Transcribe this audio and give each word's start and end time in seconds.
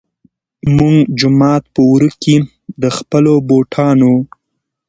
مونږ 0.77 0.97
جومات 1.19 1.63
پۀ 1.73 1.81
ورۀ 1.91 2.09
کښې 2.21 2.37
د 2.81 2.83
خپلو 2.97 3.33
بوټانو 3.47 4.13